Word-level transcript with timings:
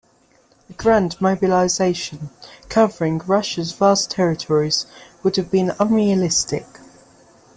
A 0.67 0.73
grand 0.73 1.21
mobilization 1.21 2.31
covering 2.69 3.19
Russia's 3.19 3.71
vast 3.71 4.09
territories 4.09 4.87
would 5.21 5.35
have 5.35 5.51
been 5.51 5.73
unrealistic. 5.79 6.65